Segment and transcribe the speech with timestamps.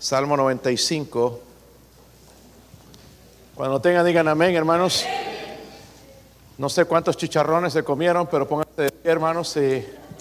[0.00, 1.40] Salmo 95.
[3.54, 5.04] Cuando tengan, digan amén, hermanos.
[6.56, 9.54] No sé cuántos chicharrones se comieron, pero pónganse de pie, hermanos,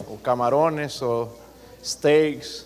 [0.09, 1.33] o camarones o
[1.81, 2.65] steaks.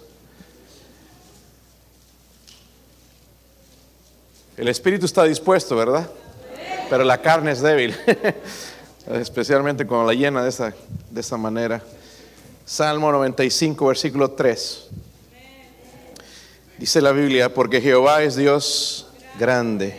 [4.58, 6.10] El espíritu está dispuesto, ¿verdad?
[6.90, 7.96] Pero la carne es débil,
[9.08, 10.74] especialmente cuando la llena de esa,
[11.12, 11.80] de esa manera.
[12.66, 14.90] Salmo 95, versículo 3.
[16.78, 19.06] Dice la Biblia, porque Jehová es Dios
[19.40, 19.96] grande,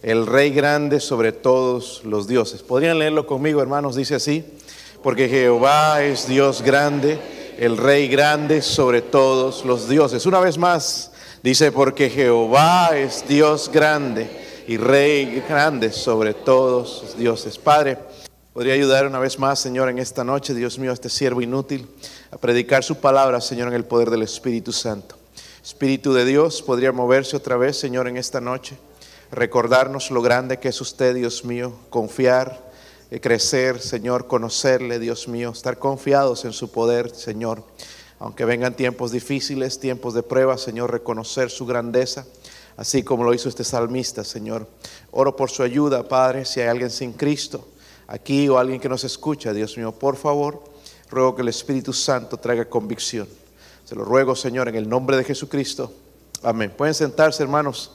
[0.00, 2.62] el Rey grande sobre todos los dioses.
[2.62, 3.96] ¿Podrían leerlo conmigo, hermanos?
[3.96, 4.44] Dice así,
[5.02, 7.18] porque Jehová es Dios grande,
[7.58, 10.24] el Rey grande sobre todos los dioses.
[10.24, 11.10] Una vez más,
[11.42, 14.30] dice, porque Jehová es Dios grande
[14.68, 17.58] y Rey grande sobre todos los dioses.
[17.58, 17.98] Padre,
[18.54, 21.88] Podría ayudar una vez más, Señor, en esta noche, Dios mío, a este siervo inútil,
[22.30, 25.16] a predicar su palabra, Señor, en el poder del Espíritu Santo.
[25.64, 28.76] Espíritu de Dios podría moverse otra vez, Señor, en esta noche,
[29.30, 32.70] recordarnos lo grande que es usted, Dios mío, confiar,
[33.10, 37.64] eh, crecer, Señor, conocerle, Dios mío, estar confiados en su poder, Señor.
[38.18, 42.26] Aunque vengan tiempos difíciles, tiempos de prueba, Señor, reconocer su grandeza,
[42.76, 44.68] así como lo hizo este salmista, Señor.
[45.12, 47.66] Oro por su ayuda, Padre, si hay alguien sin Cristo
[48.06, 50.62] aquí o alguien que nos escucha, Dios mío, por favor,
[51.08, 53.26] ruego que el Espíritu Santo traiga convicción.
[53.84, 55.92] Se lo ruego, Señor, en el nombre de Jesucristo.
[56.42, 56.72] Amén.
[56.74, 57.90] Pueden sentarse, hermanos.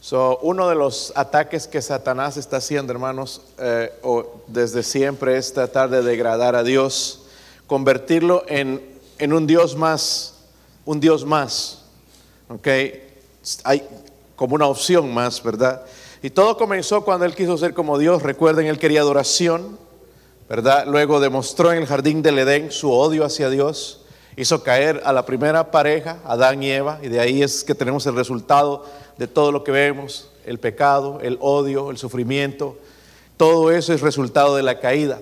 [0.00, 5.52] So, uno de los ataques que Satanás está haciendo, hermanos, eh, o desde siempre es
[5.52, 7.24] tratar de degradar a Dios,
[7.66, 8.82] convertirlo en,
[9.18, 10.34] en un Dios más,
[10.84, 11.84] un Dios más.
[12.48, 12.68] ¿Ok?
[13.64, 13.86] Hay
[14.36, 15.84] como una opción más, ¿verdad?
[16.22, 18.22] Y todo comenzó cuando él quiso ser como Dios.
[18.22, 19.78] Recuerden, él quería adoración,
[20.86, 24.02] Luego demostró en el jardín del Edén su odio hacia Dios.
[24.36, 28.04] Hizo caer a la primera pareja, Adán y Eva, y de ahí es que tenemos
[28.06, 28.84] el resultado
[29.16, 32.76] de todo lo que vemos, el pecado, el odio, el sufrimiento.
[33.36, 35.20] Todo eso es resultado de la caída.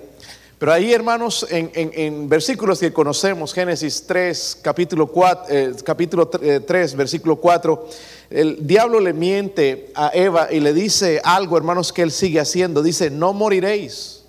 [0.57, 6.95] Pero ahí, hermanos, en, versículos que conocemos, Génesis 3, capítulo, 4, eh, capítulo 3, eh,
[6.95, 7.87] versículo 4,
[8.29, 12.81] el diablo le miente a Eva y le dice algo, hermanos, que él sigue haciendo.
[12.81, 14.22] Dice, no moriréis.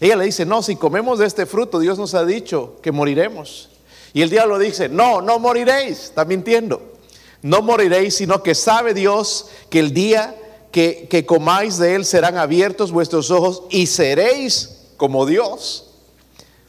[0.00, 3.70] Ella le dice, no, si comemos de este fruto, Dios nos ha dicho que moriremos.
[4.12, 6.04] Y el diablo dice, no, no moriréis.
[6.04, 6.94] Está mintiendo.
[7.42, 10.34] No moriréis, sino que sabe Dios que el día
[10.72, 15.90] que, que comáis de él serán abiertos vuestros ojos y seréis como Dios.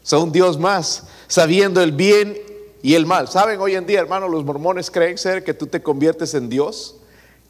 [0.03, 2.37] Son un Dios más, sabiendo el bien
[2.81, 3.27] y el mal.
[3.27, 6.95] ¿Saben hoy en día, hermanos, los mormones creen ser que tú te conviertes en Dios?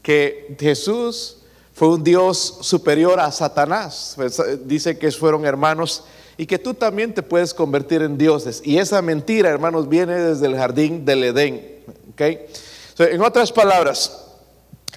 [0.02, 1.37] Que Jesús
[1.78, 4.14] fue un Dios superior a Satanás.
[4.16, 6.06] Pues, eh, dice que fueron hermanos
[6.36, 8.64] y que tú también te puedes convertir en dioses.
[8.66, 11.84] Y esa mentira, hermanos, viene desde el jardín del Edén.
[12.12, 12.48] ¿okay?
[12.98, 14.26] en otras palabras,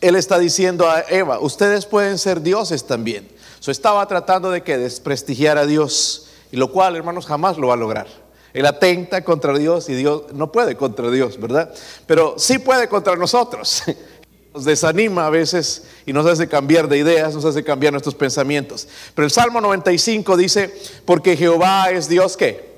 [0.00, 3.28] él está diciendo a Eva, ustedes pueden ser dioses también.
[3.58, 7.76] So, estaba tratando de desprestigiar a Dios, y lo cual, hermanos, jamás lo va a
[7.76, 8.06] lograr.
[8.54, 11.74] Él atenta contra Dios y Dios no puede contra Dios, ¿verdad?
[12.06, 13.82] Pero sí puede contra nosotros.
[14.52, 18.88] Nos desanima a veces y nos hace cambiar de ideas, nos hace cambiar nuestros pensamientos.
[19.14, 20.74] Pero el Salmo 95 dice,
[21.04, 22.68] porque Jehová es Dios qué?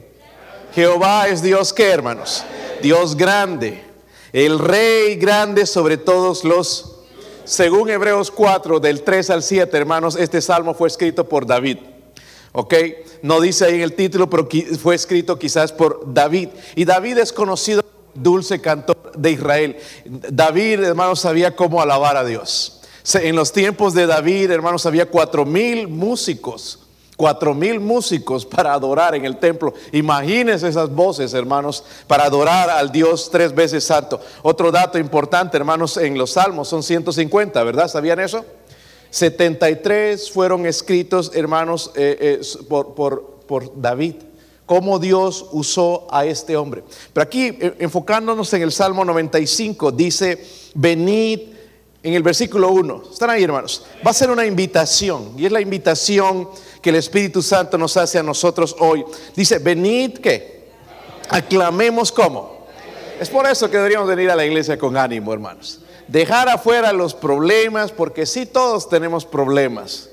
[0.74, 2.44] Jehová es Dios qué, hermanos?
[2.82, 3.82] Dios grande,
[4.32, 6.92] el rey grande sobre todos los
[7.44, 11.78] según Hebreos 4, del 3 al 7, hermanos, este salmo fue escrito por David.
[12.52, 12.74] ¿Ok?
[13.22, 14.48] No dice ahí en el título, pero
[14.80, 16.50] fue escrito quizás por David.
[16.76, 17.82] Y David es conocido
[18.14, 19.76] dulce cantor de Israel.
[20.04, 22.80] David, hermanos, sabía cómo alabar a Dios.
[23.14, 26.78] En los tiempos de David, hermanos, había cuatro mil músicos
[27.22, 29.74] Cuatro mil músicos para adorar en el templo.
[29.92, 34.20] Imagínense esas voces, hermanos, para adorar al Dios tres veces santo.
[34.42, 37.88] Otro dato importante, hermanos, en los salmos son 150, ¿verdad?
[37.88, 38.44] ¿Sabían eso?
[39.10, 44.14] 73 fueron escritos, hermanos, eh, eh, por, por David
[44.66, 46.82] cómo Dios usó a este hombre.
[47.12, 50.44] Pero aquí, eh, enfocándonos en el Salmo 95, dice,
[50.74, 51.40] venid
[52.02, 53.02] en el versículo 1.
[53.12, 53.84] ¿Están ahí, hermanos?
[54.06, 56.48] Va a ser una invitación, y es la invitación
[56.80, 59.04] que el Espíritu Santo nos hace a nosotros hoy.
[59.36, 60.70] Dice, venid que
[61.28, 62.66] aclamemos como.
[63.20, 65.80] Es por eso que deberíamos venir a la iglesia con ánimo, hermanos.
[66.08, 70.08] Dejar afuera los problemas, porque sí todos tenemos problemas.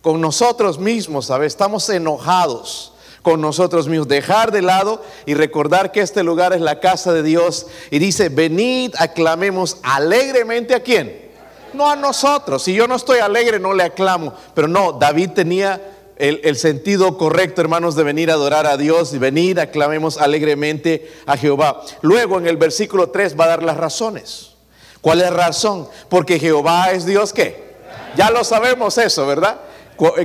[0.00, 1.48] Con nosotros mismos, ¿sabes?
[1.48, 2.92] Estamos enojados
[3.26, 4.06] con nosotros mismos.
[4.06, 7.66] Dejar de lado y recordar que este lugar es la casa de Dios.
[7.90, 11.32] Y dice, venid, aclamemos alegremente a quién.
[11.72, 12.62] No a nosotros.
[12.62, 14.32] Si yo no estoy alegre, no le aclamo.
[14.54, 15.80] Pero no, David tenía
[16.14, 21.36] el, sentido correcto, hermanos, de venir a adorar a Dios y venir, aclamemos alegremente a
[21.36, 21.82] Jehová.
[22.02, 24.52] Luego en el versículo 3 va a dar las razones.
[25.00, 25.88] ¿Cuál es la razón?
[26.08, 27.74] Porque Jehová es Dios que.
[28.14, 29.62] Ya lo sabemos eso, ¿verdad?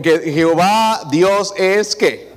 [0.04, 2.31] Que Jehová Dios es que.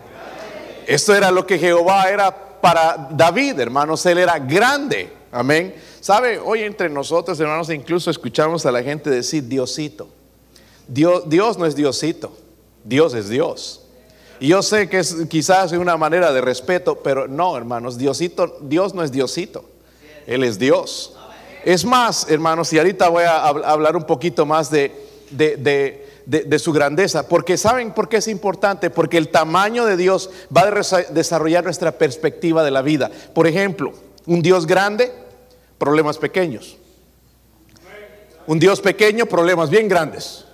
[0.86, 4.04] Esto era lo que Jehová era para David, hermanos.
[4.06, 5.12] Él era grande.
[5.32, 5.74] Amén.
[6.00, 6.38] ¿Sabe?
[6.38, 10.08] Hoy entre nosotros, hermanos, incluso escuchamos a la gente decir Diosito.
[10.86, 12.36] Dios, Dios no es Diosito.
[12.84, 13.80] Dios es Dios.
[14.40, 18.94] Y yo sé que es quizás una manera de respeto, pero no, hermanos, Diosito, Dios
[18.94, 19.64] no es Diosito.
[20.26, 21.16] Él es Dios.
[21.64, 24.92] Es más, hermanos, y ahorita voy a hablar un poquito más de,
[25.30, 26.03] de,
[26.58, 28.90] su grandeza, porque ¿saben por qué es importante?
[28.90, 33.10] Porque el tamaño de Dios va a desarrollar nuestra perspectiva de la vida.
[33.34, 33.92] Por ejemplo,
[34.26, 35.12] un Dios grande,
[35.78, 36.76] problemas pequeños.
[38.46, 40.44] Un Dios pequeño, problemas bien grandes.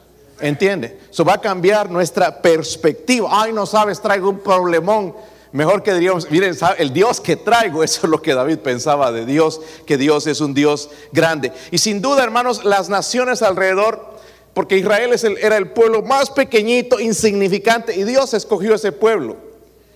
[0.40, 0.98] ¿Entiende?
[1.10, 3.28] Eso va a cambiar nuestra perspectiva.
[3.30, 5.14] Ay, no sabes, traigo un problemón.
[5.52, 9.26] Mejor que diríamos, miren, el Dios que traigo, eso es lo que David pensaba de
[9.26, 11.52] Dios, que Dios es un Dios grande.
[11.70, 14.18] Y sin duda, hermanos, las naciones alrededor,
[14.54, 19.36] porque Israel era el pueblo más pequeñito, insignificante, y Dios escogió ese pueblo.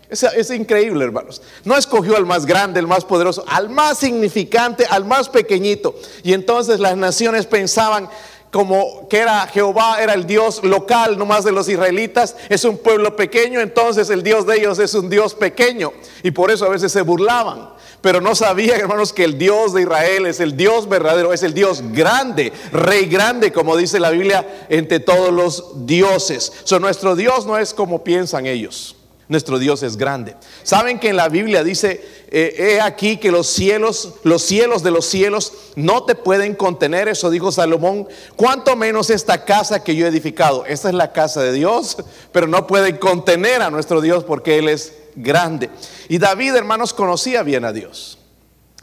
[0.09, 1.43] Es, es, increíble, hermanos.
[1.65, 5.97] No escogió al más grande, al más poderoso, al más significante, al más pequeñito.
[6.23, 8.09] Y entonces las naciones pensaban,
[8.55, 13.17] como que era Jehová, era el Dios local nomás de los israelitas, es un pueblo
[13.17, 15.93] pequeño, entonces el Dios de ellos es un Dios pequeño.
[16.23, 17.71] Y por eso a veces se burlaban.
[18.01, 21.53] Pero no sabían, hermanos, que el Dios de Israel es el Dios verdadero, es el
[21.53, 26.53] Dios grande, rey grande, como dice la Biblia, entre todos los dioses.
[26.63, 28.95] So, nuestro Dios no es como piensan ellos.
[29.29, 30.37] Nuestro Dios es grande.
[30.63, 34.91] Saben que en la Biblia dice, eh, he aquí que los cielos, los cielos de
[34.91, 38.07] los cielos no te pueden contener, eso dijo Salomón,
[38.37, 40.67] cuanto menos esta casa que yo he edificado.
[40.67, 41.97] Esta es la casa de Dios,
[42.33, 45.71] pero no pueden contener a nuestro Dios porque Él es grande.
[46.09, 48.19] Y David, hermanos, conocía bien a Dios.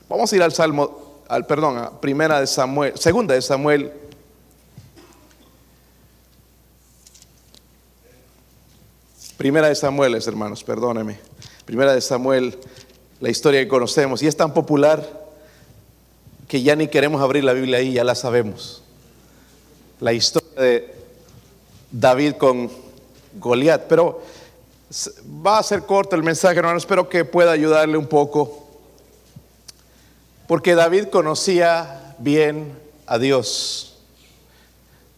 [0.10, 3.92] Vamos a ir al Salmo, al perdón, a primera de Samuel, segunda de Samuel
[9.42, 11.20] Primera de Samuel, hermanos, perdóneme.
[11.66, 12.60] Primera de Samuel,
[13.20, 14.22] la historia que conocemos.
[14.22, 15.04] Y es tan popular
[16.48, 18.84] que ya ni queremos abrir la Biblia ahí, ya la sabemos.
[20.00, 20.94] La historia de
[21.90, 22.70] David con
[23.40, 23.88] Goliat.
[23.88, 24.22] Pero
[25.44, 26.78] va a ser corto el mensaje, hermano.
[26.78, 28.68] Espero que pueda ayudarle un poco.
[30.46, 32.78] Porque David conocía bien
[33.08, 33.98] a Dios.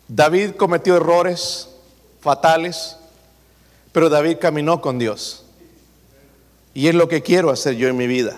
[0.08, 1.68] David cometió errores
[2.22, 2.96] fatales
[3.94, 5.46] pero David caminó con Dios.
[6.74, 8.38] Y es lo que quiero hacer yo en mi vida.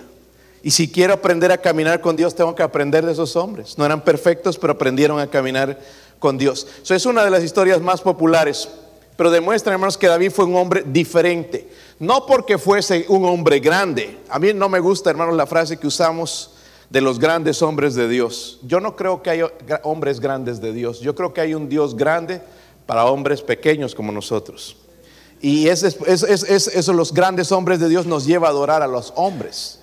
[0.62, 3.78] Y si quiero aprender a caminar con Dios, tengo que aprender de esos hombres.
[3.78, 5.80] No eran perfectos, pero aprendieron a caminar
[6.20, 6.68] con Dios.
[6.84, 8.68] Eso es una de las historias más populares,
[9.16, 11.70] pero demuestra, hermanos, que David fue un hombre diferente.
[12.00, 14.18] No porque fuese un hombre grande.
[14.28, 16.52] A mí no me gusta, hermanos, la frase que usamos
[16.90, 18.60] de los grandes hombres de Dios.
[18.64, 19.52] Yo no creo que haya
[19.84, 21.00] hombres grandes de Dios.
[21.00, 22.42] Yo creo que hay un Dios grande
[22.86, 24.78] para hombres pequeños como nosotros.
[25.42, 29.80] Y es, eso los grandes hombres de Dios nos lleva a adorar a los hombres.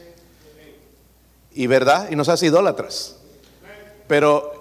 [1.55, 3.17] Y verdad, y nos hace idólatras.
[4.09, 4.53] Pero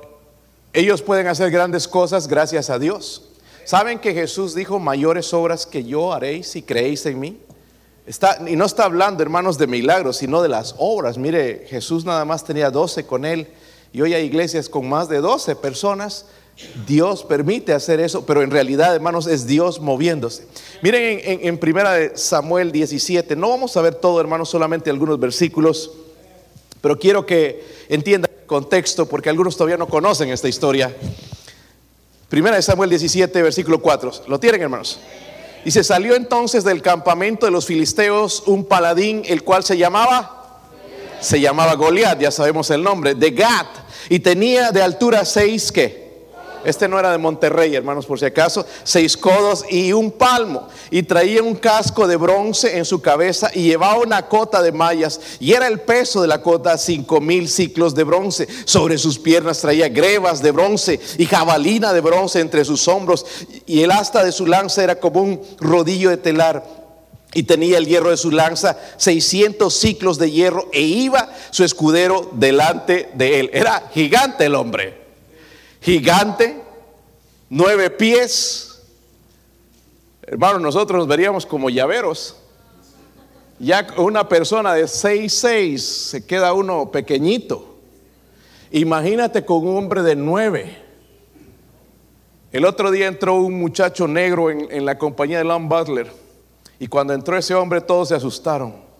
[0.73, 3.29] ellos pueden hacer grandes cosas gracias a Dios.
[3.63, 7.39] ¿Saben que Jesús dijo mayores obras que yo haréis si creéis en mí?
[8.05, 11.17] Está, y no está hablando, hermanos, de milagros, sino de las obras.
[11.17, 13.47] Mire, Jesús nada más tenía 12 con él
[13.93, 16.25] y hoy hay iglesias con más de 12 personas
[16.85, 20.45] Dios permite hacer eso, pero en realidad, hermanos, es Dios moviéndose.
[20.81, 25.91] Miren en, primera de Samuel 17, no vamos a ver todo, hermanos, solamente algunos versículos,
[26.81, 30.95] pero quiero que entiendan el contexto, porque algunos todavía no conocen esta historia.
[32.29, 34.11] Primera de Samuel 17, versículo 4.
[34.27, 34.99] ¿Lo tienen, hermanos?
[35.63, 40.61] Y se salió entonces del campamento de los filisteos un paladín, el cual se llamaba,
[41.19, 43.67] se llamaba Goliat, ya sabemos el nombre, de Gat,
[44.09, 46.00] y tenía de altura seis que
[46.63, 48.65] este no era de Monterrey, hermanos, por si acaso.
[48.83, 50.67] Seis codos y un palmo.
[50.89, 55.19] Y traía un casco de bronce en su cabeza y llevaba una cota de mallas.
[55.39, 58.47] Y era el peso de la cota cinco mil ciclos de bronce.
[58.65, 63.25] Sobre sus piernas traía grebas de bronce y jabalina de bronce entre sus hombros.
[63.65, 66.81] Y el asta de su lanza era como un rodillo de telar
[67.33, 72.29] y tenía el hierro de su lanza 600 ciclos de hierro e iba su escudero
[72.33, 73.49] delante de él.
[73.53, 75.00] Era gigante el hombre
[75.81, 76.61] gigante,
[77.49, 78.81] nueve pies.
[80.21, 82.37] Hermano, nosotros nos veríamos como llaveros.
[83.59, 87.77] Ya una persona de seis seis se queda uno pequeñito.
[88.71, 90.77] Imagínate con un hombre de nueve.
[92.51, 96.11] El otro día entró un muchacho negro en, en la compañía de Lon Butler
[96.79, 98.90] y cuando entró ese hombre todos se asustaron.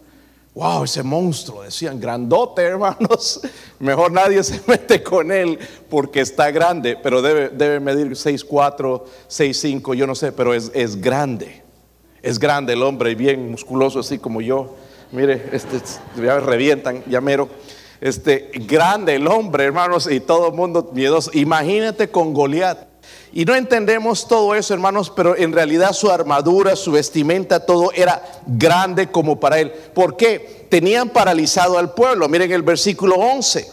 [0.54, 3.42] Wow, ese monstruo, decían, grandote, hermanos.
[3.80, 5.58] Mejor nadie se mete con él
[5.90, 11.00] porque está grande, pero debe, debe medir 6'4, 6'5, yo no sé, pero es, es
[11.00, 11.62] grande.
[12.22, 14.76] Es grande el hombre, bien musculoso, así como yo.
[15.12, 15.78] Mire, este,
[16.18, 17.50] ya me revientan, ya mero.
[18.00, 21.32] Este, grande el hombre, hermanos, y todo mundo miedoso.
[21.34, 22.91] Imagínate con Goliat.
[23.34, 28.22] Y no entendemos todo eso, hermanos, pero en realidad su armadura, su vestimenta, todo era
[28.46, 29.72] grande como para él.
[29.72, 30.68] ¿Por qué?
[30.70, 32.28] Tenían paralizado al pueblo.
[32.28, 33.68] Miren el versículo 11.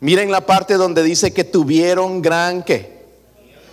[0.00, 3.02] Miren la parte donde dice que tuvieron gran qué.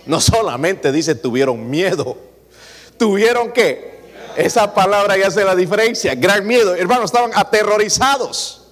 [0.06, 2.16] No solamente dice tuvieron miedo.
[2.96, 4.00] Tuvieron qué.
[4.36, 6.14] Esa palabra ya hace la diferencia.
[6.14, 6.76] Gran miedo.
[6.76, 8.68] Hermanos, estaban aterrorizados.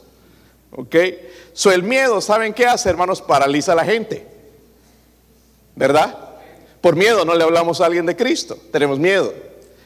[0.70, 0.94] ¿Ok?
[1.52, 3.20] So el miedo, ¿saben qué hace, hermanos?
[3.20, 4.37] Paraliza a la gente.
[5.78, 6.18] ¿Verdad?
[6.80, 8.58] Por miedo no le hablamos a alguien de Cristo.
[8.72, 9.32] Tenemos miedo.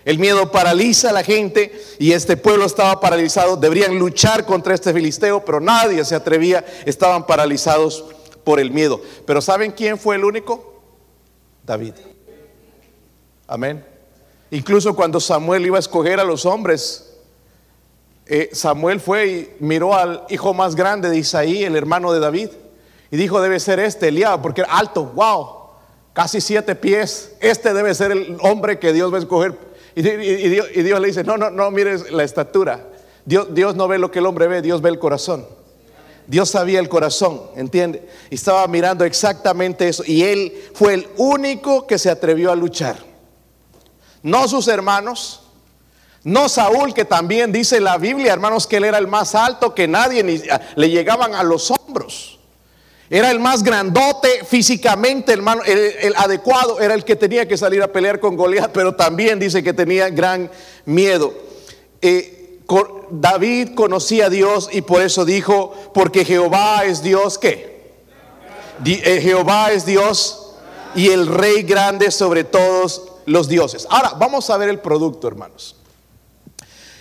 [0.06, 3.56] El miedo paraliza a la gente y este pueblo estaba paralizado.
[3.58, 6.64] Deberían luchar contra este filisteo, pero nadie se atrevía.
[6.86, 8.06] Estaban paralizados
[8.42, 9.02] por el miedo.
[9.26, 10.80] Pero ¿saben quién fue el único?
[11.62, 11.92] David.
[13.46, 13.84] Amén.
[14.50, 17.18] Incluso cuando Samuel iba a escoger a los hombres,
[18.24, 22.48] eh, Samuel fue y miró al hijo más grande de Isaí, el hermano de David,
[23.10, 25.61] y dijo, debe ser este, Eliab, porque era alto, wow,
[26.12, 29.56] casi siete pies, este debe ser el hombre que Dios va a escoger.
[29.94, 32.88] Y, Dios, le dice, no, no, no mires la estatura.
[33.24, 35.46] Dios, Dios no ve lo que el hombre ve, Dios ve el corazón.
[36.26, 38.08] Dios sabía el corazón, ¿entiende?
[38.30, 40.02] Y estaba mirando exactamente eso.
[40.06, 42.96] Y él fue el único que se atrevió a luchar.
[44.22, 45.42] No sus hermanos,
[46.24, 49.88] no Saúl, que también dice la Biblia, hermanos, que él era el más alto, que
[49.88, 50.40] nadie ni,
[50.76, 52.38] le llegaban a los hombros.
[53.12, 57.92] Era el más grandote físicamente, hermano, el, adecuado, era el que tenía que salir a
[57.92, 60.50] pelear con Goliat, pero también dice que tenía gran
[60.86, 61.34] miedo.
[62.00, 62.62] Eh,
[63.10, 67.92] David conocía a Dios y por eso dijo, porque Jehová es Dios, ¿qué?
[68.82, 70.54] Eh, Jehová es Dios
[70.94, 73.86] y el rey grande sobre todos los dioses.
[73.90, 75.76] Ahora, vamos a ver el producto, hermanos.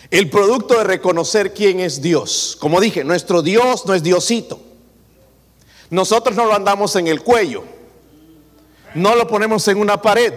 [0.09, 2.57] El producto de reconocer quién es Dios.
[2.59, 4.70] Como dije, nuestro Dios no es Diosito.
[5.91, 7.63] Nosotros no lo andamos en el cuello.
[8.95, 10.33] No lo ponemos en una pared.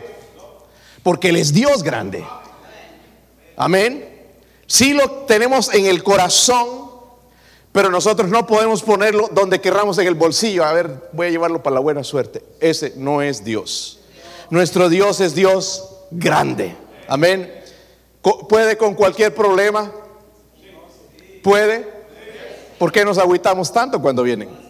[1.02, 2.24] Porque Él es Dios grande.
[3.56, 4.10] Amén.
[4.66, 6.90] Sí lo tenemos en el corazón,
[7.70, 10.64] pero nosotros no podemos ponerlo donde querramos en el bolsillo.
[10.64, 12.42] A ver, voy a llevarlo para la buena suerte.
[12.58, 14.00] Ese no es Dios.
[14.50, 16.74] Nuestro Dios es Dios grande.
[17.06, 17.62] Amén.
[18.48, 19.92] ¿Puede con cualquier problema?
[21.44, 21.86] ¿Puede?
[22.76, 24.63] ¿Por qué nos agüitamos tanto cuando vienen?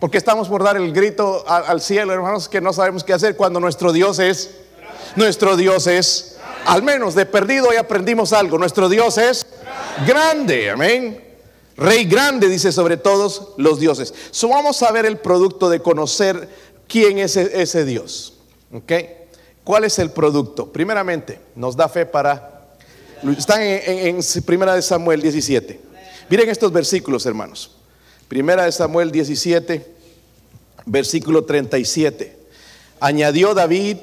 [0.00, 3.60] Porque estamos por dar el grito al, cielo, hermanos, que no sabemos qué hacer cuando
[3.60, 4.50] nuestro Dios es,
[5.14, 9.46] nuestro Dios es, al menos de perdido y aprendimos algo, nuestro Dios es
[10.06, 11.22] grande, amén.
[11.76, 14.14] Rey grande, dice sobre todos los dioses.
[14.30, 16.48] So, vamos a ver el producto de conocer
[16.88, 18.34] quién es e, ese, Dios.
[18.72, 18.92] ¿Ok?
[19.64, 20.72] ¿Cuál es el producto?
[20.72, 22.74] Primeramente, nos da fe para...
[23.36, 25.80] Están en, en Primera de Samuel 17.
[26.28, 27.79] Miren estos versículos, hermanos.
[28.30, 29.84] Primera de Samuel 17,
[30.86, 32.38] versículo 37.
[33.00, 33.96] Añadió David,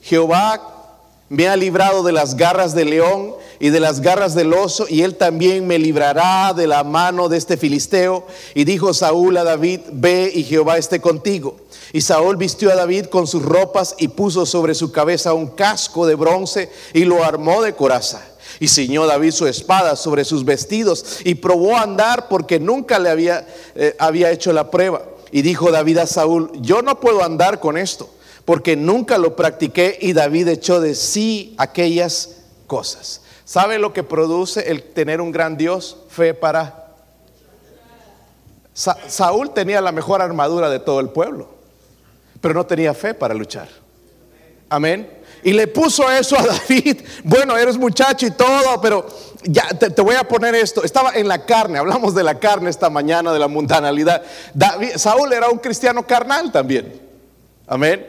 [0.00, 4.86] Jehová me ha librado de las garras del león y de las garras del oso,
[4.88, 8.24] y él también me librará de la mano de este filisteo.
[8.54, 11.56] Y dijo Saúl a David, ve y Jehová esté contigo.
[11.92, 16.06] Y Saúl vistió a David con sus ropas y puso sobre su cabeza un casco
[16.06, 18.31] de bronce y lo armó de coraza.
[18.60, 23.10] Y ciñó David su espada sobre sus vestidos y probó a andar porque nunca le
[23.10, 25.02] había, eh, había hecho la prueba.
[25.30, 28.08] Y dijo David a Saúl, yo no puedo andar con esto
[28.44, 33.22] porque nunca lo practiqué y David echó de sí aquellas cosas.
[33.44, 35.98] ¿Sabe lo que produce el tener un gran Dios?
[36.08, 36.78] Fe para...
[38.74, 41.50] Saúl tenía la mejor armadura de todo el pueblo,
[42.40, 43.68] pero no tenía fe para luchar.
[44.70, 45.21] Amén.
[45.42, 47.02] Y le puso eso a David.
[47.24, 49.06] Bueno, eres muchacho y todo, pero
[49.44, 50.84] ya te, voy a poner esto.
[50.84, 54.22] Estaba en la carne, hablamos de la carne esta mañana, de la mundanalidad.
[54.54, 57.00] David, Saúl era un cristiano carnal también.
[57.66, 58.06] Amén.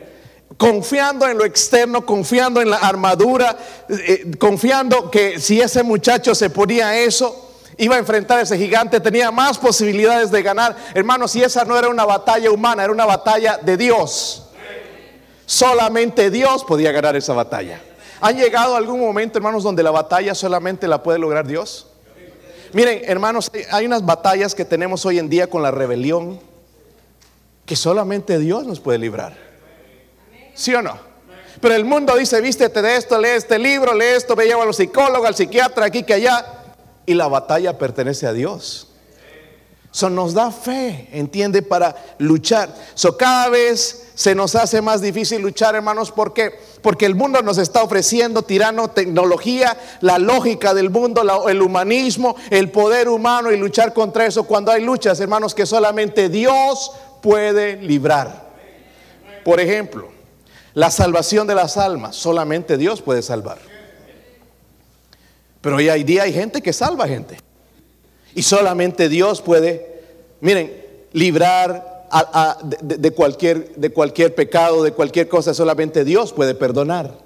[0.58, 3.58] Confiando en lo externo, confiando en la armadura,
[3.90, 9.00] eh, confiando que si ese muchacho se ponía eso, iba a enfrentar a ese gigante,
[9.00, 10.76] tenía más posibilidades de ganar.
[10.94, 14.44] Hermanos, si esa no era una batalla humana, era una batalla de Dios.
[15.54, 17.80] Solamente Dios podía ganar esa batalla.
[18.22, 21.86] ¿Han llegado algún momento, hermanos, donde la batalla solamente la puede lograr Dios?
[22.72, 26.40] Miren, hermanos, hay unas batallas que tenemos hoy en día con la rebelión
[27.68, 29.38] que solamente Dios nos puede librar.
[30.56, 30.98] ¿Sí o no?
[31.62, 34.74] Pero el mundo dice, vístete de esto, lee este libro, lee esto, ve lleva al
[34.74, 36.64] psicólogo, al psiquiatra, aquí que allá.
[37.06, 38.88] Y la batalla pertenece a Dios.
[39.94, 42.74] Eso nos da fe, entiende, para luchar.
[42.96, 46.60] So, cada vez se nos hace más difícil luchar, hermanos, ¿por qué?
[46.82, 52.72] Porque el mundo nos está ofreciendo tirano tecnología, la lógica del mundo, el humanismo, el
[52.72, 58.52] poder humano y luchar contra eso cuando hay luchas, hermanos, que solamente Dios puede librar.
[59.46, 60.10] Por ejemplo,
[60.74, 63.60] la salvación de las almas, solamente Dios puede salvar.
[65.62, 67.53] Pero hoy día hay gente que salva gente.
[68.36, 70.02] Y solamente Dios puede,
[70.42, 70.74] miren,
[71.14, 72.08] librar
[72.72, 77.18] de, cualquier, de cualquier pecado, de cualquier cosa, solamente Dios puede perdonar.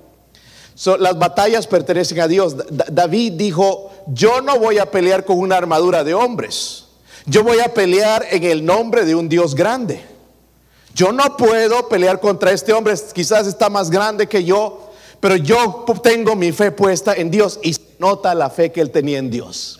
[1.00, 2.56] las batallas pertenecen a Dios.
[2.70, 6.86] David dijo, yo no voy a pelear con una armadura de hombres.
[7.26, 10.02] Yo voy a pelear en el nombre de un Dios grande.
[10.96, 15.86] Yo no puedo pelear contra este hombre, quizás está más grande que yo, pero yo
[16.02, 19.80] tengo mi fe puesta en Dios y nota la fe que él tenía en Dios.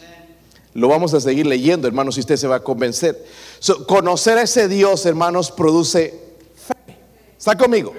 [0.78, 3.26] Lo vamos a seguir leyendo, hermanos, si usted se va a convencer.
[3.88, 6.14] conocer a ese Dios, hermanos, produce
[6.56, 6.96] fe.
[7.36, 7.96] ¿Está conmigo?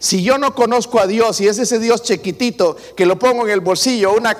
[0.00, 3.52] Si yo no conozco a Dios y es ese Dios chiquitito que lo pongo en
[3.52, 4.36] el bolsillo, una,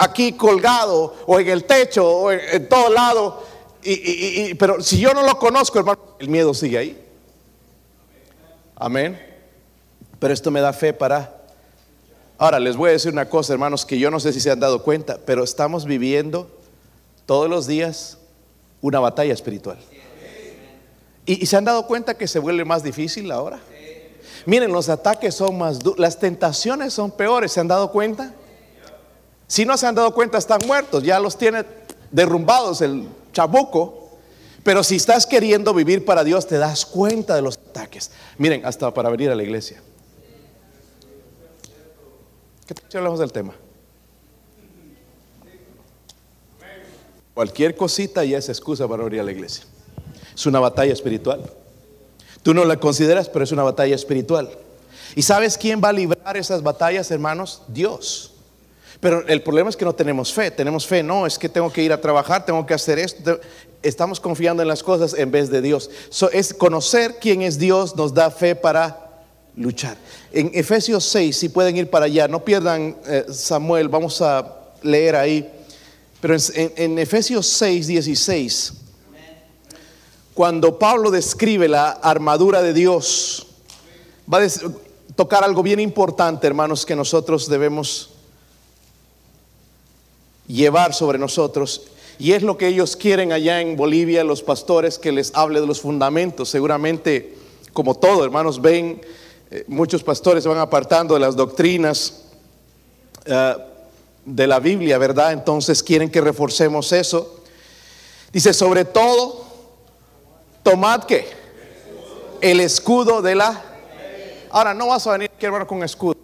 [0.00, 3.44] aquí colgado o en el techo o en, todo lado,
[3.84, 7.06] y, pero si yo no lo conozco, hermano, el miedo sigue ahí.
[8.74, 9.24] Amén.
[10.18, 11.44] Pero esto me da fe para...
[12.38, 14.58] Ahora les voy a decir una cosa, hermanos, que yo no sé si se han
[14.58, 16.55] dado cuenta, pero estamos viviendo
[17.26, 18.18] todos los días
[18.80, 19.78] una batalla espiritual.
[21.26, 23.58] ¿Y, se han dado cuenta que se vuelve más difícil ahora?
[24.46, 28.32] Miren, los ataques son más duros, las tentaciones son peores, ¿se han dado cuenta?
[29.48, 31.64] Si no se han dado cuenta, están muertos, ya los tiene
[32.12, 34.04] derrumbados el chabuco.
[34.62, 38.10] Pero si estás queriendo vivir para Dios, te das cuenta de los ataques.
[38.38, 39.82] Miren, hasta para venir a la iglesia.
[42.66, 43.54] ¿Qué tal hablamos del tema?
[47.36, 49.62] Cualquier cosita ya es excusa para venir a la iglesia.
[50.34, 51.42] Es una batalla espiritual.
[52.42, 54.48] Tú no la consideras, pero es una batalla espiritual.
[55.14, 57.60] ¿Y sabes quién va a librar esas batallas, hermanos?
[57.68, 58.32] Dios.
[59.00, 60.50] Pero el problema es que no tenemos fe.
[60.50, 63.38] Tenemos fe, no, es que tengo que ir a trabajar, tengo que hacer esto.
[63.82, 65.90] Estamos confiando en las cosas en vez de Dios.
[66.32, 69.98] es conocer quién es Dios nos da fe para luchar.
[70.32, 75.16] En Efesios 6, si pueden ir para allá, no pierdan eh, Samuel, vamos a leer
[75.16, 75.52] ahí.
[76.26, 78.72] Pero en, Efesios 6, 16,
[80.34, 83.46] cuando Pablo describe la armadura de Dios,
[84.32, 84.48] va a
[85.14, 88.10] tocar algo bien importante, hermanos, que nosotros debemos
[90.48, 91.82] llevar sobre nosotros.
[92.18, 95.66] Y es lo que ellos quieren allá en Bolivia, los pastores, que les hable de
[95.68, 96.48] los fundamentos.
[96.48, 97.36] Seguramente,
[97.72, 99.00] como todo, hermanos, ven,
[99.52, 102.24] eh, muchos pastores se van apartando de las doctrinas.
[103.26, 103.56] Eh,
[104.26, 105.32] de la Biblia, ¿verdad?
[105.32, 107.40] Entonces quieren que reforcemos eso.
[108.32, 109.46] Dice, sobre todo,
[110.62, 111.26] tomad que
[112.40, 113.62] el escudo de la...
[114.50, 116.16] Ahora, no vas a venir aquí, hermano, con escudo.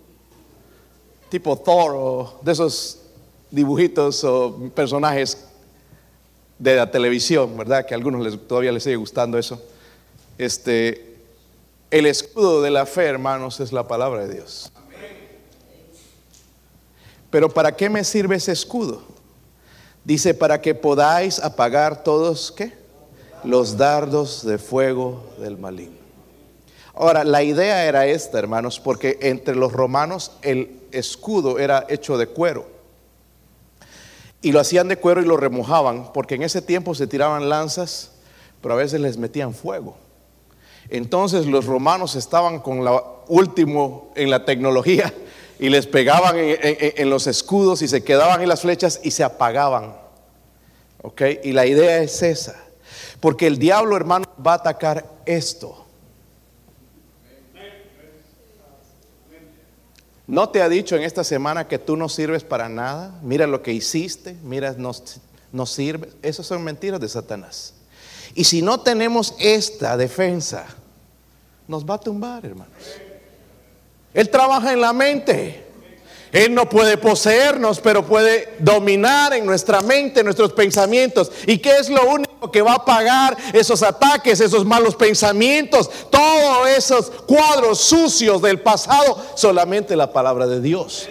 [1.31, 2.99] Tipo Thor o de esos
[3.51, 5.47] dibujitos o personajes
[6.59, 7.87] de la televisión, ¿verdad?
[7.87, 9.63] Que a algunos les, todavía les sigue gustando eso.
[10.39, 11.19] Este,
[11.91, 14.72] el escudo de la fe, hermanos, es la palabra de Dios.
[17.33, 19.01] Pero ¿para qué me sirve ese escudo?
[20.05, 22.75] Dice, para que podáis apagar todos, ¿qué?
[23.43, 25.97] Los dardos de fuego del maligno.
[26.93, 32.27] Ahora, la idea era esta, hermanos, porque entre los romanos el escudo era hecho de
[32.27, 32.67] cuero.
[34.43, 38.13] Y lo hacían de cuero y lo remojaban, porque en ese tiempo se tiraban lanzas,
[38.61, 39.97] pero a veces les metían fuego.
[40.91, 45.15] Entonces los romanos estaban con la último en la tecnología
[45.63, 49.95] y les pegaban en, los escudos y se quedaban en las flechas y se apagaban.
[51.03, 51.23] ¿Ok?
[51.45, 52.57] Y la idea es esa.
[53.21, 55.87] Porque el diablo, hermano, va a atacar esto.
[60.27, 63.17] ¿No te ha dicho en esta semana que tú no sirves para nada?
[63.23, 64.91] Mira lo que hiciste, mira, no,
[65.53, 66.09] no sirve.
[66.23, 67.73] Esas son mentiras de Satanás.
[68.35, 70.67] Y si no tenemos esta defensa,
[71.69, 72.75] nos va a tumbar, hermanos.
[74.15, 75.63] Él trabaja en la mente.
[76.33, 81.31] Él no puede poseernos, pero puede dominar en nuestra mente, nuestros pensamientos.
[81.47, 86.69] ¿Y qué es lo único que va a pagar esos ataques, esos malos pensamientos, todos
[86.69, 89.23] esos cuadros sucios del pasado?
[89.37, 91.07] Solamente la palabra de Dios.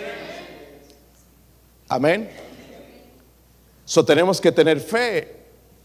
[1.88, 2.32] Amén.
[3.86, 5.36] So tenemos que tener fe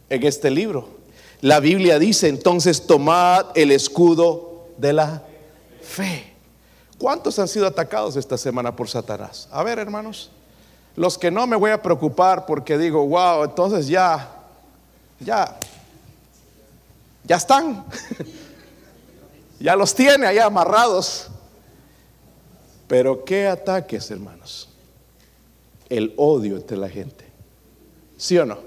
[0.09, 0.97] en este libro.
[1.43, 5.23] La Biblia dice entonces tomad el escudo de la
[5.83, 6.36] fe.
[6.99, 9.49] ¿Cuántos han sido atacados esta semana por Satanás?
[9.51, 10.31] A ver, hermanos.
[10.95, 14.35] Los que no me voy a preocupar porque digo, wow, entonces ya,
[15.21, 15.59] ya,
[17.25, 17.85] ya están.
[19.61, 21.29] ya los tiene ahí amarrados.
[22.89, 24.71] Pero qué ataques, hermanos.
[25.91, 27.27] El odio entre la gente.
[28.17, 28.59] ¿Sí o no?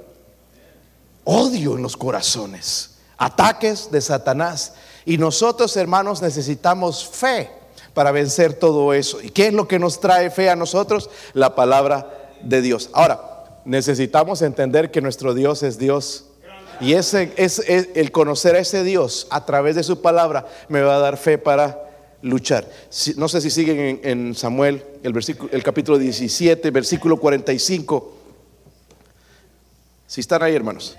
[1.23, 2.97] Odio en los corazones.
[3.17, 4.73] Ataques de Satanás.
[5.03, 7.58] Y nosotros, hermanos, necesitamos fe
[7.99, 9.19] para vencer todo eso.
[9.21, 11.09] ¿Y qué es lo que nos trae fe a nosotros?
[11.33, 12.89] La palabra de Dios.
[12.93, 16.23] Ahora, necesitamos entender que nuestro Dios es Dios.
[16.79, 20.95] Y ese es, el conocer a ese Dios a través de su palabra me va
[20.95, 21.89] a dar fe para
[22.21, 22.69] luchar.
[23.17, 28.13] no sé si siguen en, Samuel, el, versículo, el capítulo 17, versículo 45.
[30.07, 30.95] Si están ahí, hermanos.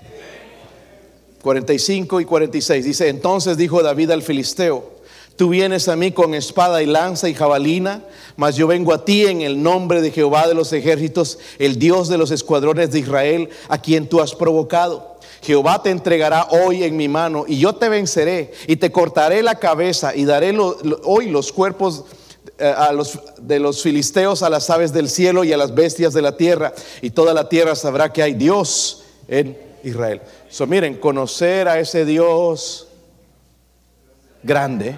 [1.41, 5.00] 45 y 46 dice, entonces dijo David al filisteo,
[5.35, 8.03] Tú vienes a mí con espada y lanza y jabalina,
[8.35, 12.09] mas yo vengo a ti en el nombre de Jehová de los ejércitos, el Dios
[12.09, 15.19] de los escuadrones de Israel, a quien tú has provocado.
[15.41, 19.55] Jehová te entregará hoy en mi mano y yo te venceré y te cortaré la
[19.55, 20.55] cabeza y daré
[21.03, 22.03] hoy los cuerpos
[22.59, 26.13] eh, a los, de los filisteos a las aves del cielo y a las bestias
[26.13, 30.21] de la tierra y toda la tierra sabrá que hay Dios en Israel.
[30.49, 32.87] So, miren, conocer a ese Dios
[34.43, 34.95] grande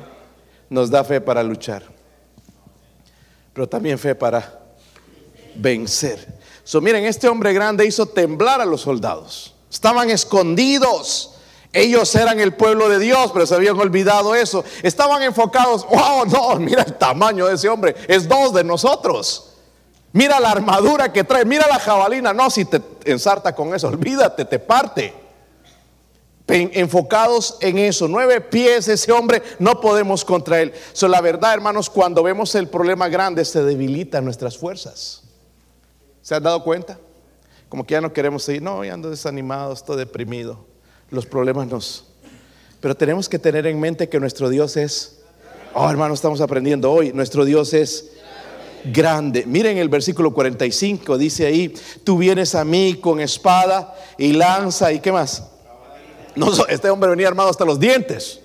[0.69, 1.83] nos da fe para luchar,
[3.53, 4.61] pero también fe para
[5.55, 6.41] vencer.
[6.81, 9.53] Miren, este hombre grande hizo temblar a los soldados.
[9.69, 11.31] Estaban escondidos.
[11.71, 14.63] Ellos eran el pueblo de Dios, pero se habían olvidado eso.
[14.83, 19.49] Estaban enfocados, wow, no, mira el tamaño de ese hombre, es dos de nosotros.
[20.11, 22.31] Mira la armadura que trae, mira la jabalina.
[22.31, 25.22] No, si te ensarta con eso, olvídate, te parte
[26.47, 28.07] enfocados en eso.
[28.07, 30.73] Nueve pies ese hombre, no podemos contra él.
[30.91, 35.23] So, la verdad, hermanos, cuando vemos el problema grande, se debilitan nuestras fuerzas.
[36.21, 36.99] ¿Se han dado cuenta?
[37.69, 38.61] Como que ya no queremos seguir.
[38.61, 40.65] No, ya ando desanimado, estoy deprimido.
[41.09, 42.05] Los problemas nos...
[42.81, 45.19] Pero tenemos que tener en mente que nuestro Dios es...
[45.73, 47.13] Oh, hermanos, estamos aprendiendo hoy.
[47.13, 48.11] Nuestro Dios es
[48.83, 49.45] grande.
[49.47, 54.99] Miren el versículo 45, dice ahí, tú vienes a mí con espada y lanza y
[54.99, 55.52] qué más
[56.35, 58.39] no, este hombre venía armado hasta los dientes,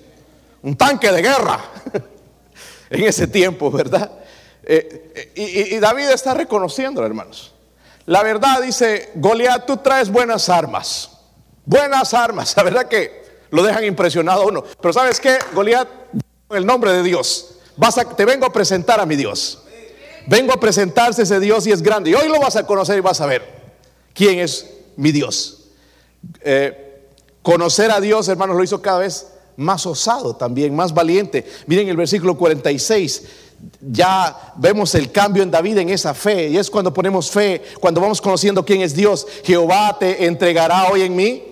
[0.61, 1.59] un tanque de guerra
[2.89, 4.11] en ese tiempo, ¿verdad?
[4.63, 7.53] Eh, eh, y, David está reconociendo, hermanos.
[8.05, 11.11] La verdad dice, Goliat, tú traes buenas armas,
[11.65, 14.63] buenas armas, la verdad que lo dejan impresionado uno.
[14.81, 15.39] Pero ¿sabes qué?
[15.53, 19.63] Goliat, en el nombre de Dios, vas a, te vengo a presentar a mi Dios.
[20.27, 22.11] Vengo a presentarse ese Dios y es grande.
[22.11, 23.43] Y hoy lo vas a conocer y vas a ver
[24.13, 25.69] quién es mi Dios.
[26.41, 26.88] Eh,
[27.49, 29.25] Conocer a Dios, hermanos, lo hizo cada vez
[29.57, 31.43] más osado también, más valiente.
[31.65, 33.23] Miren el versículo 46
[33.81, 36.49] ya vemos el cambio en David en esa fe.
[36.49, 39.25] Y es cuando ponemos fe, cuando vamos conociendo quién es Dios.
[39.43, 41.43] Jehová te entregará hoy en mí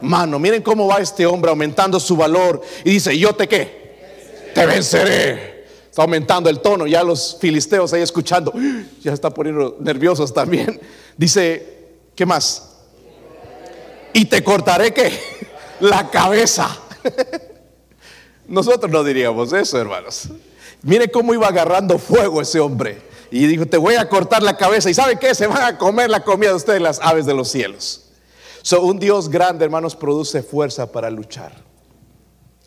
[0.00, 0.40] mano.
[0.40, 2.60] Miren cómo va este hombre aumentando su valor.
[2.84, 4.50] Y dice, yo te qué?
[4.52, 5.66] Te venceré.
[5.88, 6.84] Está aumentando el tono.
[6.84, 8.52] Ya los filisteos ahí escuchando.
[9.02, 10.80] Ya está poniendo nerviosos también.
[11.16, 12.67] Dice, ¿qué más?
[14.12, 15.12] Y te cortaré que
[15.80, 16.78] la cabeza.
[18.46, 20.28] Nosotros no diríamos eso, hermanos.
[20.82, 23.02] Mire cómo iba agarrando fuego ese hombre.
[23.30, 24.88] Y dijo, te voy a cortar la cabeza.
[24.88, 25.34] ¿Y sabe qué?
[25.34, 28.06] Se van a comer la comida de ustedes las aves de los cielos.
[28.62, 31.52] So, un Dios grande, hermanos, produce fuerza para luchar.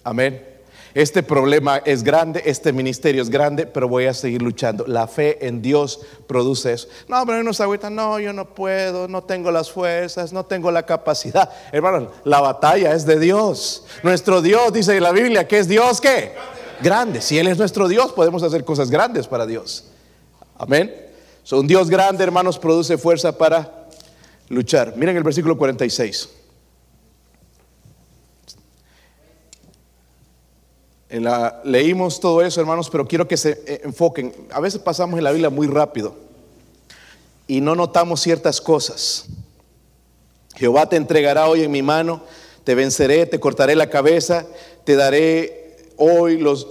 [0.03, 0.50] Amén.
[0.93, 4.85] Este problema es grande, este ministerio es grande, pero voy a seguir luchando.
[4.87, 6.87] La fe en Dios produce eso.
[7.07, 10.83] No, pero no agüita, no, yo no puedo, no tengo las fuerzas, no tengo la
[10.83, 11.49] capacidad.
[11.71, 13.85] Hermanos, la batalla es de Dios.
[14.03, 16.33] Nuestro Dios dice la Biblia que es Dios ¿qué?
[16.81, 17.21] grande.
[17.21, 19.85] Si Él es nuestro Dios, podemos hacer cosas grandes para Dios.
[20.57, 20.93] Amén.
[21.51, 23.87] un Dios grande, hermanos, produce fuerza para
[24.49, 24.95] luchar.
[24.97, 26.40] Miren el versículo 46.
[31.63, 34.33] Leímos todo eso, hermanos, pero quiero que se eh, enfoquen.
[34.51, 36.15] A veces pasamos en la Biblia muy rápido
[37.47, 39.25] y no notamos ciertas cosas.
[40.55, 42.23] Jehová te entregará hoy en mi mano,
[42.63, 44.45] te venceré, te cortaré la cabeza,
[44.85, 45.61] te daré
[45.97, 46.67] hoy los,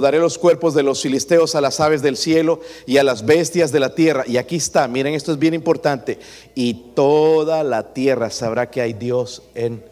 [0.00, 3.70] daré los cuerpos de los filisteos a las aves del cielo y a las bestias
[3.72, 4.24] de la tierra.
[4.26, 6.18] Y aquí está, miren, esto es bien importante.
[6.54, 9.84] Y toda la tierra sabrá que hay Dios en...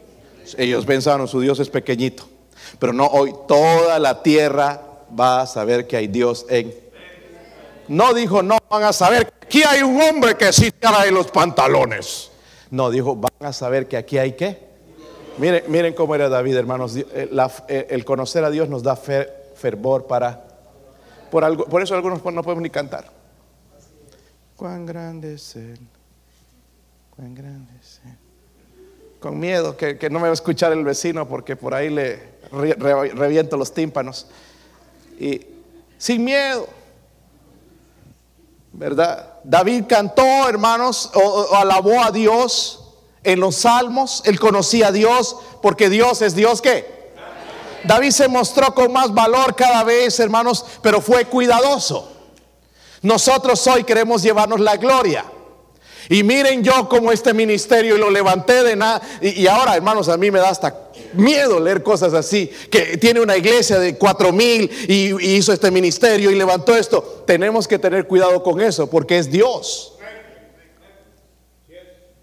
[0.59, 2.32] Ellos pensaron, su Dios es pequeñito.
[2.79, 4.81] Pero no hoy, toda la tierra
[5.19, 6.75] va a saber que hay Dios en.
[7.89, 11.31] No dijo, no van a saber que aquí hay un hombre que sí trae los
[11.31, 12.31] pantalones.
[12.71, 14.73] No, dijo, van a saber que aquí hay qué.
[15.39, 16.97] Miren, miren cómo era David, hermanos.
[16.97, 20.45] Eh, el, conocer a Dios nos da fe, fervor para...
[21.31, 23.11] Por, algo, por eso algunos no podemos ni cantar.
[24.57, 25.79] Cuán grande es Él.
[27.11, 28.17] Cuán grande es Él.
[29.19, 33.57] Con miedo que, no me va a escuchar el vecino porque por ahí le reviento
[33.57, 34.27] los tímpanos.
[35.19, 35.41] Y
[35.99, 36.69] sin miedo.
[38.73, 39.35] ¿Verdad?
[39.45, 42.81] David cantó, hermanos, o, alabó a Dios
[43.23, 44.23] en los salmos.
[44.25, 47.03] Él conocía a Dios porque Dios es Dios que.
[47.85, 52.11] David se mostró con más valor cada vez, hermanos, pero fue cuidadoso.
[53.03, 55.25] Nosotros hoy queremos llevarnos la gloria.
[56.09, 59.01] Y miren yo como este ministerio y lo levanté de nada.
[59.21, 62.51] Y, ahora, hermanos, a mí me da hasta miedo leer cosas así.
[62.71, 67.25] Que tiene una iglesia de cuatro mil y, y hizo este ministerio y levantó esto.
[67.27, 69.95] Tenemos que tener cuidado con eso porque es Dios.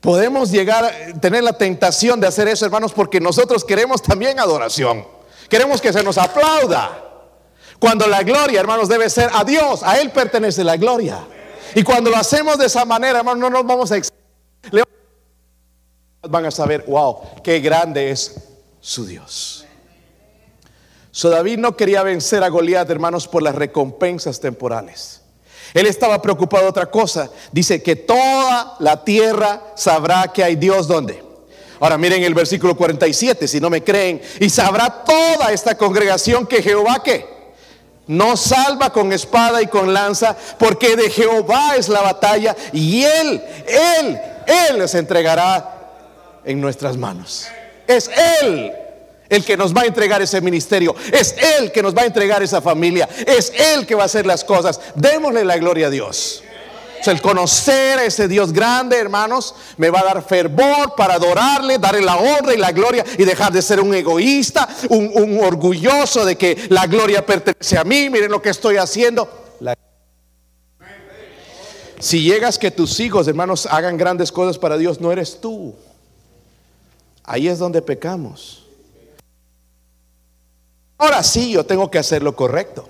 [0.02, 5.06] Podemos llegar a tener la tentación de hacer eso, hermanos, porque nosotros queremos también adoración.
[5.50, 7.06] Queremos que se nos aplauda.
[7.80, 9.84] Cuando la gloria, hermanos, debe ser a Dios.
[9.84, 11.20] A Él pertenece la gloria.
[11.75, 13.99] Y cuando lo hacemos de esa manera, hermanos, no nos vamos a...
[16.21, 18.36] Van a saber, wow, qué grande es
[18.82, 19.65] su Dios.
[21.12, 25.21] So David no quería vencer a Goliat, hermanos, por las recompensas temporales.
[25.73, 27.29] Él estaba preocupado de otra cosa.
[27.51, 31.23] Dice que toda la tierra sabrá que hay Dios donde.
[31.79, 36.62] Ahora miren el versículo 47, si no me creen, y sabrá toda esta congregación que
[36.62, 37.38] Jehová que
[38.10, 43.41] no salva con espada y con lanza, porque de Jehová es la batalla y Él,
[43.67, 45.76] Él, Él les entregará
[46.43, 47.48] en nuestras manos.
[47.88, 48.10] Es
[48.41, 48.74] Él
[49.30, 50.95] el que nos va a entregar ese ministerio.
[51.13, 53.08] Es Él que nos va a entregar esa familia.
[53.28, 54.82] Es Él que va a hacer las cosas.
[54.95, 56.43] Démosle la gloria a Dios
[57.07, 62.01] el conocer a ese Dios grande, hermanos, me va a dar fervor para adorarle, darle
[62.01, 66.67] la honra y la gloria y dejar de ser un egoísta, un, orgulloso de que
[66.69, 68.09] la gloria pertenece a mí.
[68.09, 69.29] Miren lo que estoy haciendo.
[71.99, 75.75] Si llegas que tus hijos, hermanos, hagan grandes cosas para Dios, no eres tú.
[77.23, 78.65] Ahí es donde pecamos.
[80.97, 82.89] Ahora sí, yo tengo que hacer lo correcto.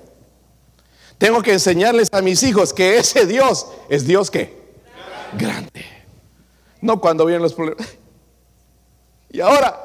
[1.20, 4.58] Tengo que enseñarles a mis hijos que ese Dios es Dios que
[5.38, 5.86] grande.
[6.82, 7.88] No cuando vienen los problemas.
[9.32, 9.80] Y ahora,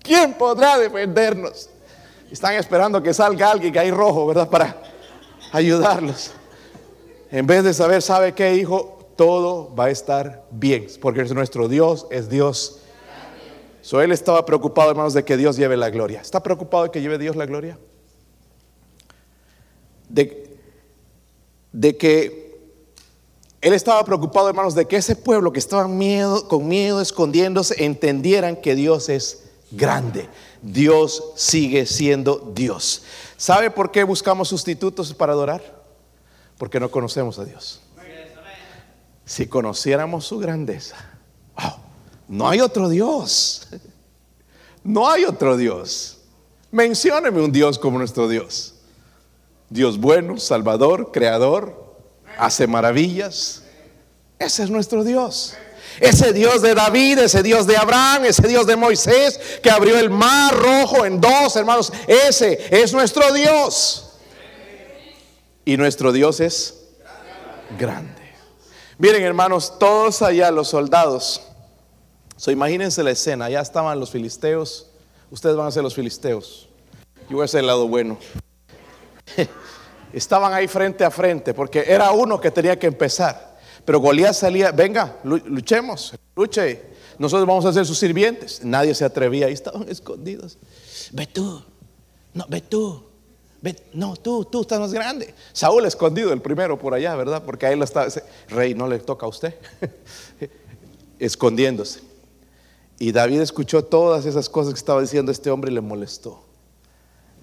[0.00, 1.68] ¿quién podrá defendernos?
[2.30, 4.48] Están esperando que salga alguien que hay rojo, ¿verdad?
[4.48, 4.80] Para
[5.50, 6.30] ayudarlos.
[7.32, 9.10] En vez de saber, ¿sabe qué, hijo?
[9.16, 12.78] Todo va a estar bien, porque nuestro Dios es Dios.
[13.82, 16.20] So, él estaba preocupado, hermanos, de que Dios lleve la gloria.
[16.20, 17.76] ¿Está preocupado de que lleve Dios la gloria?
[20.08, 20.45] De,
[21.76, 22.46] de que
[23.60, 28.56] él estaba preocupado, hermanos, de que ese pueblo que estaba miedo, con miedo, escondiéndose, entendieran
[28.56, 30.28] que Dios es grande.
[30.62, 33.02] Dios sigue siendo Dios.
[33.36, 35.84] ¿Sabe por qué buscamos sustitutos para adorar?
[36.56, 37.82] Porque no conocemos a Dios.
[39.26, 40.96] Si conociéramos su grandeza,
[42.26, 43.68] no hay otro Dios.
[44.88, 46.18] No hay otro Dios.
[46.70, 48.75] Mencióneme un Dios como nuestro Dios.
[49.68, 51.94] Dios bueno, Salvador, Creador,
[52.38, 53.62] hace maravillas.
[54.38, 55.56] Ese es nuestro Dios.
[56.00, 60.10] Ese Dios de David, ese Dios de Abraham, ese Dios de Moisés que abrió el
[60.10, 61.92] mar rojo en dos, hermanos.
[62.06, 64.10] Ese es nuestro Dios.
[65.64, 66.74] Y nuestro Dios es
[67.78, 68.22] grande.
[68.98, 71.42] Miren, hermanos, todos allá los soldados.
[72.36, 73.46] So, imagínense la escena.
[73.46, 74.90] Allá estaban los filisteos.
[75.30, 76.68] Ustedes van a ser los filisteos.
[77.28, 78.18] Yo voy a ser el lado bueno.
[80.12, 83.56] Estaban ahí frente a frente porque era uno que tenía que empezar.
[83.84, 86.82] Pero Goliat salía, venga, luchemos, luche.
[87.18, 88.62] Nosotros vamos a ser sus sirvientes.
[88.64, 90.58] Nadie se atrevía, ahí estaban escondidos.
[91.12, 91.62] Ve tú,
[92.34, 93.04] no, ve tú.
[93.92, 95.32] no, tú, tú estás más grande.
[95.52, 97.42] Saúl escondido, el primero por allá, ¿verdad?
[97.44, 98.08] Porque ahí lo estaba.
[98.48, 99.54] Rey, no le toca a usted.
[101.18, 102.00] Escondiéndose.
[102.98, 106.45] Y David escuchó todas esas cosas que estaba diciendo este hombre y le molestó.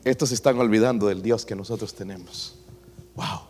[0.04, 2.56] Estos se están olvidando del Dios que nosotros tenemos.
[3.16, 3.42] Wow,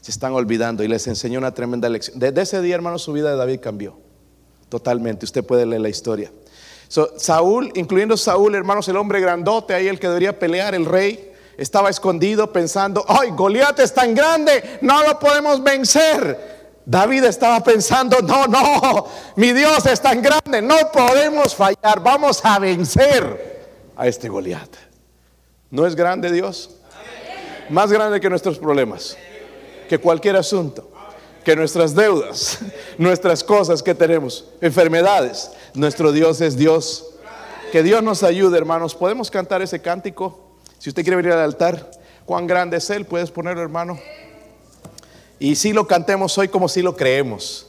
[0.00, 2.18] se están olvidando y les enseñó una tremenda lección.
[2.18, 3.98] Desde ese día, hermano, su vida de David cambió
[4.68, 5.24] totalmente.
[5.24, 6.30] Usted puede leer la historia.
[7.16, 11.90] Saúl, incluyendo Saúl, hermanos, el hombre grandote, ahí el que debería pelear, el rey, estaba
[11.90, 16.54] escondido pensando, ay, Goliat es tan grande, no lo podemos vencer.
[16.84, 22.58] David estaba pensando, no, no, mi Dios es tan grande, no podemos fallar, vamos a
[22.58, 24.93] vencer a este Goliat.
[25.74, 26.70] ¿No es grande Dios?
[27.68, 29.16] Más grande que nuestros problemas,
[29.88, 30.88] que cualquier asunto,
[31.44, 32.60] que nuestras deudas,
[32.96, 35.50] nuestras cosas que tenemos, enfermedades.
[35.74, 37.04] Nuestro Dios es Dios.
[37.72, 38.94] Que Dios nos ayude, hermanos.
[38.94, 40.38] ¿Podemos cantar ese cántico?
[40.78, 41.90] Si usted quiere venir al altar,
[42.24, 43.04] cuán grande es Él.
[43.04, 43.98] ¿Puedes ponerlo, hermano?
[45.40, 47.66] Y si lo cantemos hoy como si lo creemos.